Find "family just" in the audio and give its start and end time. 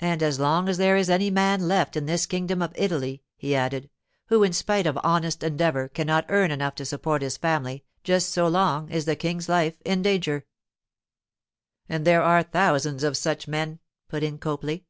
7.36-8.30